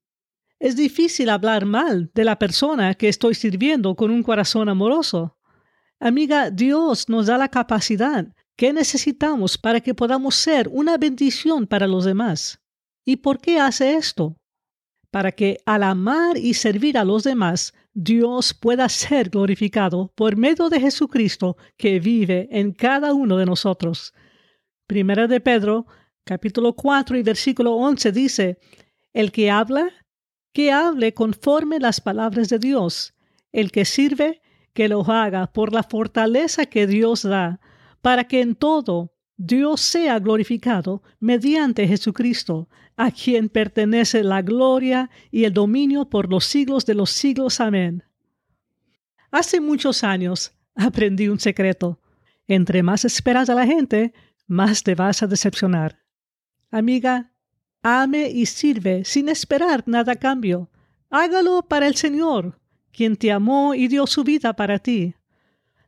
Es 0.58 0.76
difícil 0.76 1.28
hablar 1.28 1.64
mal 1.64 2.11
de 2.14 2.25
la 2.25 2.38
persona 2.38 2.94
que 2.94 3.08
estoy 3.08 3.34
sirviendo 3.34 3.94
con 3.96 4.11
un 4.11 4.23
corazón 4.23 4.68
amoroso. 4.68 5.37
Amiga, 6.00 6.50
Dios 6.50 7.08
nos 7.08 7.26
da 7.26 7.38
la 7.38 7.49
capacidad 7.49 8.26
¿Qué 8.56 8.73
necesitamos 8.73 9.58
para 9.58 9.80
que 9.80 9.94
podamos 9.94 10.37
ser 10.37 10.68
una 10.68 10.96
bendición 10.96 11.66
para 11.66 11.88
los 11.88 12.04
demás? 12.04 12.62
¿Y 13.04 13.16
por 13.16 13.40
qué 13.40 13.58
hace 13.58 13.94
esto? 13.94 14.37
Para 15.11 15.32
que 15.32 15.58
al 15.66 15.82
amar 15.82 16.37
y 16.37 16.54
servir 16.54 16.96
a 16.96 17.04
los 17.04 17.25
demás, 17.25 17.75
Dios 17.92 18.54
pueda 18.54 18.88
ser 18.88 19.30
glorificado 19.30 20.12
por 20.14 20.37
medio 20.37 20.68
de 20.68 20.78
Jesucristo 20.78 21.56
que 21.76 21.99
vive 21.99 22.49
en 22.52 22.73
cada 22.73 23.12
uno 23.12 23.37
de 23.38 23.46
nosotros. 23.46 24.14
Primera 24.87 25.26
de 25.26 25.40
Pedro, 25.40 25.87
capítulo 26.23 26.76
4 26.76 27.18
y 27.18 27.23
versículo 27.25 27.75
11 27.75 28.12
dice, 28.12 28.58
El 29.12 29.32
que 29.32 29.50
habla, 29.50 29.90
que 30.54 30.73
hable 30.73 31.12
conforme 31.12 31.78
las 31.78 32.00
palabras 32.00 32.49
de 32.49 32.58
Dios. 32.58 33.12
El 33.52 33.70
que 33.70 33.84
sirve, 33.84 34.40
que 34.73 34.88
lo 34.88 35.02
haga 35.02 35.52
por 35.52 35.75
la 35.75 35.82
fortaleza 35.82 36.64
que 36.64 36.87
Dios 36.87 37.23
da 37.23 37.61
para 38.04 38.25
que 38.25 38.42
en 38.42 38.54
todo 38.54 39.14
Dios 39.38 39.80
sea 39.80 40.18
glorificado 40.18 41.02
mediante 41.20 41.88
Jesucristo, 41.88 42.68
a 42.96 43.11
quien 43.11 43.49
pertenece 43.49 44.23
la 44.23 44.42
gloria 44.42 45.08
y 45.30 45.44
el 45.44 45.54
dominio 45.54 46.11
por 46.11 46.28
los 46.30 46.44
siglos 46.44 46.84
de 46.84 46.94
los 46.94 47.08
siglos. 47.08 47.61
Amén. 47.61 48.04
Hace 49.30 49.58
muchos 49.58 50.04
años 50.04 50.52
aprendí 50.75 51.28
un 51.28 51.40
secreto. 51.40 51.99
Entre 52.46 52.82
más 52.82 53.06
esperas 53.06 53.49
a 53.49 53.54
la 53.54 53.66
gente, 53.66 54.12
más 54.46 54.82
te 54.82 54.94
vas 54.94 55.23
a 55.23 55.26
decepcionar. 55.26 55.99
Amiga, 56.70 57.32
ame 57.85 58.31
y 58.31 58.47
sirve 58.47 59.05
sin 59.05 59.29
esperar 59.29 59.85
nada 59.87 60.12
a 60.12 60.17
cambio. 60.17 60.71
Hágalo 61.11 61.62
para 61.62 61.87
el 61.87 61.95
Señor, 61.95 62.59
quien 62.91 63.17
te 63.17 63.31
amó 63.31 63.75
y 63.75 63.87
dio 63.88 64.07
su 64.07 64.25
vida 64.25 64.55
para 64.55 64.79
ti. 64.79 65.14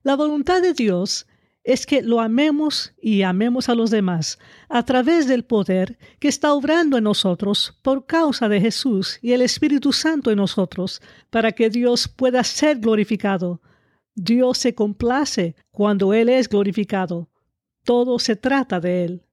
La 0.03 0.15
voluntad 0.15 0.61
de 0.61 0.75
Dios 0.75 1.27
es 1.65 1.85
que 1.87 2.03
lo 2.03 2.21
amemos 2.21 2.93
y 3.01 3.23
amemos 3.23 3.69
a 3.69 3.75
los 3.75 3.91
demás 3.91 4.39
a 4.69 4.85
través 4.85 5.27
del 5.27 5.45
poder 5.45 5.99
que 6.21 6.29
está 6.29 6.53
obrando 6.53 6.99
en 6.99 7.05
nosotros 7.05 7.77
por 7.83 8.07
causa 8.07 8.49
de 8.49 8.61
Jesús 8.61 9.19
y 9.21 9.33
el 9.33 9.43
Espíritu 9.43 9.93
Santo 9.93 10.31
en 10.31 10.37
nosotros, 10.37 11.03
para 11.31 11.53
que 11.53 11.71
Dios 11.71 12.07
pueda 12.07 12.45
ser 12.45 12.79
glorificado. 12.79 13.61
Dios 14.15 14.59
se 14.59 14.75
complace 14.75 15.57
cuando 15.73 16.13
Él 16.15 16.29
es 16.29 16.49
glorificado. 16.49 17.29
Todo 17.85 18.19
se 18.19 18.37
trata 18.37 18.81
de 18.81 19.05
Él. 19.05 19.26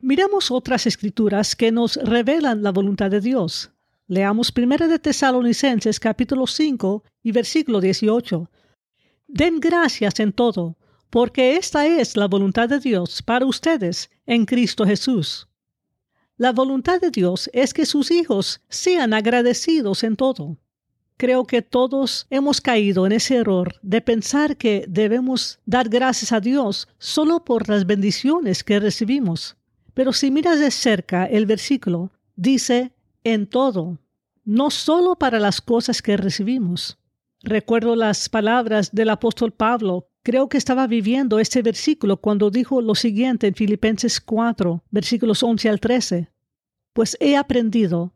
Miremos 0.00 0.52
otras 0.52 0.86
escrituras 0.86 1.56
que 1.56 1.72
nos 1.72 1.96
revelan 1.96 2.62
la 2.62 2.70
voluntad 2.70 3.10
de 3.10 3.20
Dios. 3.20 3.72
Leamos 4.06 4.52
1 4.56 4.86
de 4.86 5.00
Tesalonicenses 5.00 5.98
capítulo 5.98 6.46
5 6.46 7.02
y 7.24 7.32
versículo 7.32 7.80
18. 7.80 8.48
Den 9.26 9.58
gracias 9.58 10.20
en 10.20 10.32
todo 10.32 10.76
porque 11.10 11.56
esta 11.56 11.84
es 11.84 12.16
la 12.16 12.28
voluntad 12.28 12.68
de 12.68 12.78
Dios 12.78 13.22
para 13.22 13.44
ustedes 13.44 14.08
en 14.24 14.46
Cristo 14.46 14.86
Jesús. 14.86 15.48
La 16.36 16.52
voluntad 16.52 17.00
de 17.00 17.10
Dios 17.10 17.50
es 17.52 17.74
que 17.74 17.84
sus 17.84 18.12
hijos 18.12 18.60
sean 18.68 19.12
agradecidos 19.12 20.04
en 20.04 20.14
todo. 20.14 20.58
Creo 21.16 21.44
que 21.44 21.60
todos 21.60 22.28
hemos 22.30 22.60
caído 22.60 23.04
en 23.04 23.10
ese 23.10 23.34
error 23.34 23.74
de 23.82 24.00
pensar 24.00 24.56
que 24.56 24.84
debemos 24.88 25.58
dar 25.66 25.88
gracias 25.88 26.30
a 26.30 26.38
Dios 26.38 26.86
solo 26.98 27.44
por 27.44 27.68
las 27.68 27.84
bendiciones 27.84 28.62
que 28.62 28.78
recibimos. 28.78 29.57
Pero 29.98 30.12
si 30.12 30.30
miras 30.30 30.60
de 30.60 30.70
cerca 30.70 31.24
el 31.24 31.44
versículo, 31.44 32.12
dice 32.36 32.92
en 33.24 33.48
todo, 33.48 33.98
no 34.44 34.70
solo 34.70 35.16
para 35.16 35.40
las 35.40 35.60
cosas 35.60 36.02
que 36.02 36.16
recibimos. 36.16 37.00
Recuerdo 37.42 37.96
las 37.96 38.28
palabras 38.28 38.92
del 38.92 39.10
apóstol 39.10 39.50
Pablo. 39.50 40.06
Creo 40.22 40.48
que 40.48 40.56
estaba 40.56 40.86
viviendo 40.86 41.40
este 41.40 41.62
versículo 41.62 42.18
cuando 42.18 42.48
dijo 42.48 42.80
lo 42.80 42.94
siguiente 42.94 43.48
en 43.48 43.56
Filipenses 43.56 44.20
4, 44.20 44.84
versículos 44.88 45.42
11 45.42 45.68
al 45.68 45.80
13. 45.80 46.30
Pues 46.92 47.16
he 47.18 47.36
aprendido 47.36 48.14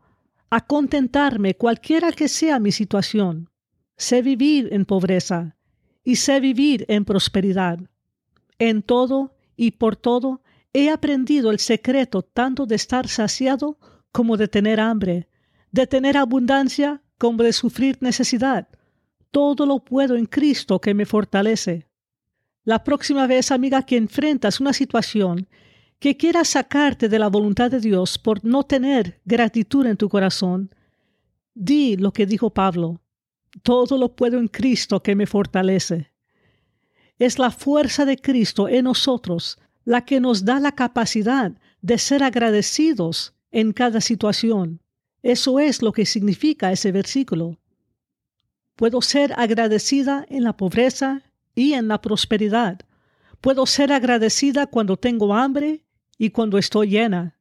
a 0.51 0.65
contentarme 0.65 1.57
cualquiera 1.57 2.13
que 2.13 2.29
sea 2.29 2.61
mi 2.61 2.71
situación. 2.71 3.51
Sé 3.97 4.23
vivir 4.23 4.69
en 4.71 4.85
pobreza 4.85 5.57
y 6.05 6.15
sé 6.15 6.39
vivir 6.39 6.85
en 6.87 7.05
prosperidad. 7.05 7.81
En 8.61 8.85
todo 8.85 9.35
y 9.57 9.73
por 9.73 9.97
todo 9.97 10.43
he 10.73 10.91
aprendido 10.91 11.51
el 11.51 11.59
secreto 11.59 12.23
tanto 12.23 12.67
de 12.67 12.77
estar 12.77 13.09
saciado 13.09 13.79
como 14.11 14.37
de 14.37 14.49
tener 14.49 14.81
hambre, 14.81 15.29
de 15.71 15.87
tener 15.87 16.17
abundancia 16.17 17.03
como 17.19 17.43
de 17.43 17.53
sufrir 17.53 17.99
necesidad. 18.01 18.69
Todo 19.31 19.67
lo 19.67 19.85
puedo 19.85 20.17
en 20.17 20.27
Cristo 20.27 20.81
que 20.81 20.95
me 20.95 21.07
fortalece. 21.07 21.89
La 22.65 22.85
próxima 22.85 23.27
vez, 23.27 23.51
amiga, 23.51 23.83
que 23.83 23.97
enfrentas 23.97 24.61
una 24.61 24.73
situación 24.73 25.49
que 25.99 26.17
quiera 26.17 26.45
sacarte 26.45 27.09
de 27.09 27.19
la 27.19 27.29
voluntad 27.29 27.71
de 27.71 27.81
Dios 27.81 28.19
por 28.19 28.45
no 28.45 28.65
tener 28.65 29.21
gratitud 29.25 29.87
en 29.87 29.97
tu 29.97 30.09
corazón, 30.09 30.75
di 31.55 31.97
lo 31.97 32.13
que 32.13 32.27
dijo 32.27 32.51
Pablo, 32.51 33.01
todo 33.63 33.99
lo 33.99 34.15
puedo 34.15 34.39
en 34.39 34.49
Cristo 34.49 35.03
que 35.03 35.15
me 35.15 35.27
fortalece. 35.27 36.13
Es 37.19 37.39
la 37.39 37.51
fuerza 37.51 38.05
de 38.05 38.17
Cristo 38.17 38.69
en 38.69 38.85
nosotros 38.85 39.59
la 39.85 40.05
que 40.05 40.21
nos 40.21 40.45
da 40.45 40.61
la 40.61 40.73
capacidad 40.73 41.53
de 41.81 41.99
ser 41.99 42.23
agradecidos 42.23 43.35
en 43.51 43.73
cada 43.73 44.01
situación. 44.01 44.81
Eso 45.23 45.61
es 45.61 45.83
lo 45.83 45.93
que 45.93 46.07
significa 46.07 46.73
ese 46.73 46.93
versículo. 46.93 47.59
Puedo 48.77 49.03
ser 49.03 49.33
agradecida 49.37 50.27
en 50.29 50.45
la 50.45 50.57
pobreza 50.57 51.23
y 51.55 51.75
en 51.75 51.89
la 51.89 52.01
prosperidad. 52.01 52.81
Puedo 53.41 53.67
ser 53.67 53.93
agradecida 53.93 54.67
cuando 54.67 54.97
tengo 54.97 55.35
hambre 55.35 55.85
y 56.19 56.31
cuando 56.31 56.59
estoy 56.59 56.91
llena. 56.91 57.37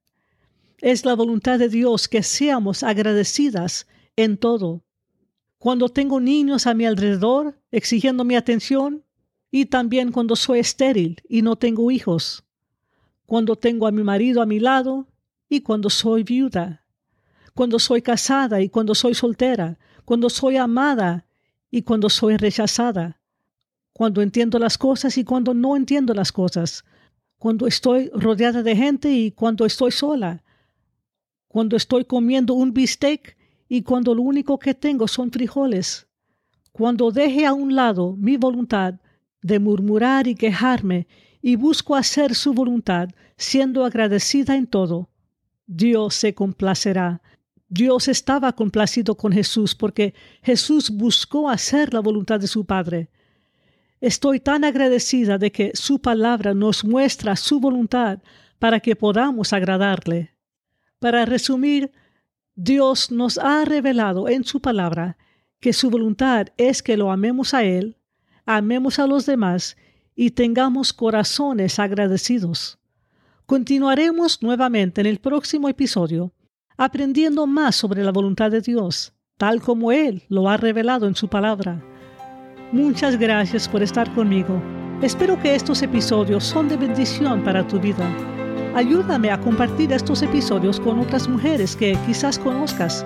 Es 0.80 1.06
la 1.06 1.14
voluntad 1.14 1.60
de 1.60 1.70
Dios 1.70 2.08
que 2.08 2.24
seamos 2.24 2.84
agradecidas 2.84 3.88
en 4.16 4.38
todo. 4.38 4.84
Cuando 5.60 5.90
tengo 5.90 6.20
niños 6.20 6.66
a 6.66 6.74
mi 6.74 6.86
alrededor 6.86 7.60
exigiendo 7.72 8.24
mi 8.24 8.36
atención 8.36 9.04
y 9.52 9.66
también 9.66 10.12
cuando 10.12 10.36
soy 10.36 10.60
estéril 10.60 11.22
y 11.28 11.42
no 11.42 11.58
tengo 11.58 11.92
hijos. 11.92 12.44
Cuando 13.26 13.56
tengo 13.56 13.86
a 13.86 13.92
mi 13.92 14.04
marido 14.04 14.42
a 14.42 14.46
mi 14.46 14.60
lado 14.60 15.08
y 15.50 15.62
cuando 15.62 15.90
soy 15.90 16.24
viuda. 16.24 16.86
Cuando 17.54 17.78
soy 17.78 18.02
casada 18.02 18.62
y 18.62 18.70
cuando 18.70 18.96
soy 18.96 19.14
soltera. 19.14 19.78
Cuando 20.06 20.30
soy 20.30 20.58
amada 20.58 21.26
y 21.70 21.82
cuando 21.82 22.10
soy 22.10 22.38
rechazada. 22.38 23.20
Cuando 23.94 24.22
entiendo 24.22 24.58
las 24.58 24.78
cosas 24.78 25.18
y 25.18 25.24
cuando 25.24 25.54
no 25.54 25.76
entiendo 25.76 26.14
las 26.14 26.32
cosas 26.32 26.86
cuando 27.42 27.66
estoy 27.66 28.12
rodeada 28.14 28.62
de 28.62 28.76
gente 28.76 29.12
y 29.12 29.32
cuando 29.32 29.66
estoy 29.66 29.90
sola, 29.90 30.44
cuando 31.48 31.76
estoy 31.76 32.06
comiendo 32.06 32.54
un 32.54 32.72
bistec 32.72 33.36
y 33.68 33.82
cuando 33.82 34.14
lo 34.14 34.22
único 34.22 34.60
que 34.60 34.76
tengo 34.76 35.08
son 35.08 35.32
frijoles, 35.32 36.06
cuando 36.72 37.10
deje 37.10 37.48
a 37.48 37.54
un 37.54 37.74
lado 37.74 38.16
mi 38.16 38.38
voluntad 38.38 38.94
de 39.42 39.60
murmurar 39.60 40.28
y 40.28 40.36
quejarme 40.36 41.08
y 41.42 41.56
busco 41.56 41.96
hacer 41.96 42.36
su 42.36 42.54
voluntad 42.54 43.10
siendo 43.38 43.84
agradecida 43.86 44.56
en 44.56 44.68
todo, 44.68 45.10
Dios 45.66 46.16
se 46.16 46.34
complacerá. 46.34 47.22
Dios 47.70 48.08
estaba 48.08 48.54
complacido 48.54 49.16
con 49.16 49.32
Jesús 49.32 49.74
porque 49.76 50.14
Jesús 50.44 50.90
buscó 50.90 51.50
hacer 51.50 51.94
la 51.94 52.02
voluntad 52.02 52.40
de 52.40 52.48
su 52.48 52.66
Padre. 52.66 53.10
Estoy 54.02 54.40
tan 54.40 54.64
agradecida 54.64 55.38
de 55.38 55.52
que 55.52 55.72
su 55.74 56.02
palabra 56.02 56.54
nos 56.54 56.84
muestra 56.84 57.36
su 57.36 57.60
voluntad 57.60 58.20
para 58.60 58.80
que 58.80 58.96
podamos 58.96 59.54
agradarle. 59.54 60.36
Para 61.00 61.26
resumir, 61.26 61.92
Dios 62.56 63.12
nos 63.12 63.38
ha 63.38 63.64
revelado 63.64 64.28
en 64.28 64.44
su 64.44 64.62
palabra 64.62 65.18
que 65.60 65.74
su 65.74 65.90
voluntad 65.90 66.48
es 66.58 66.84
que 66.84 66.98
lo 66.98 67.12
amemos 67.12 67.54
a 67.54 67.64
Él, 67.64 67.98
amemos 68.46 69.00
a 69.00 69.08
los 69.08 69.26
demás 69.26 69.78
y 70.16 70.32
tengamos 70.32 70.94
corazones 70.94 71.80
agradecidos. 71.80 72.78
Continuaremos 73.46 74.42
nuevamente 74.42 75.02
en 75.02 75.08
el 75.08 75.20
próximo 75.20 75.68
episodio 75.70 76.34
aprendiendo 76.78 77.46
más 77.46 77.76
sobre 77.76 78.04
la 78.04 78.12
voluntad 78.12 78.50
de 78.50 78.62
Dios, 78.62 79.14
tal 79.38 79.62
como 79.62 79.92
Él 79.92 80.24
lo 80.30 80.50
ha 80.50 80.58
revelado 80.58 81.06
en 81.06 81.16
su 81.16 81.28
palabra. 81.28 81.80
Muchas 82.72 83.18
gracias 83.18 83.70
por 83.70 83.84
estar 83.84 84.12
conmigo. 84.16 84.62
Espero 85.02 85.40
que 85.40 85.54
estos 85.54 85.82
episodios 85.82 86.44
son 86.44 86.70
de 86.70 86.78
bendición 86.78 87.44
para 87.44 87.68
tu 87.68 87.80
vida. 87.80 88.10
Ayúdame 88.74 89.30
a 89.30 89.40
compartir 89.40 89.92
estos 89.92 90.22
episodios 90.24 90.80
con 90.80 91.00
otras 91.00 91.28
mujeres 91.28 91.76
que 91.76 91.98
quizás 92.06 92.40
conozcas. 92.40 93.06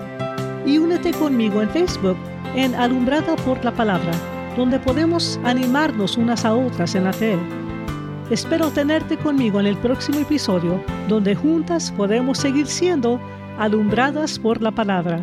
Y 0.65 0.77
únete 0.77 1.11
conmigo 1.11 1.61
en 1.61 1.69
Facebook 1.69 2.17
en 2.55 2.75
Alumbrada 2.75 3.35
por 3.37 3.63
la 3.65 3.73
Palabra, 3.73 4.11
donde 4.55 4.79
podemos 4.79 5.39
animarnos 5.43 6.17
unas 6.17 6.45
a 6.45 6.53
otras 6.53 6.95
en 6.95 7.03
la 7.03 7.13
fe. 7.13 7.37
Espero 8.29 8.71
tenerte 8.71 9.17
conmigo 9.17 9.59
en 9.59 9.67
el 9.67 9.77
próximo 9.77 10.19
episodio, 10.19 10.83
donde 11.07 11.35
juntas 11.35 11.91
podemos 11.91 12.39
seguir 12.39 12.67
siendo 12.67 13.19
alumbradas 13.59 14.39
por 14.39 14.61
la 14.61 14.71
palabra. 14.71 15.21